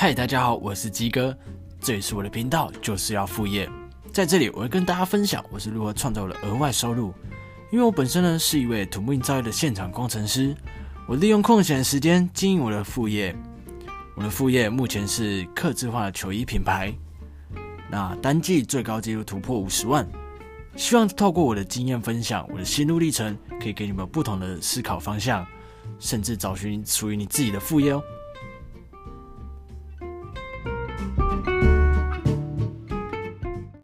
[0.00, 1.36] 嗨，大家好，我是鸡哥，
[1.80, 3.68] 这里是我的频道，就是要副业。
[4.12, 7.12] 在这里，我会跟大家分享我是如何创造的额外收入。
[7.72, 10.54] 因为我本身呢是一位土木造业的现场工程师，
[11.08, 13.34] 我利用空闲时间经营我的副业。
[14.14, 16.94] 我的副业目前是客制化的球衣品牌，
[17.90, 20.08] 那单季最高纪录突破五十万。
[20.76, 25.44] 希望透过我的经验分享，我的心路历程，可以给你们不同的思考方向，
[25.98, 28.00] 甚至找寻属于你自己的副业哦。